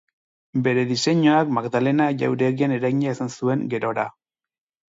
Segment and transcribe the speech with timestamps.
[0.67, 4.09] Bere diseinuak Magdalena jauregian eragina izan zuen gerora.